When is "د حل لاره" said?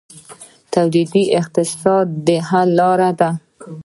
2.27-3.09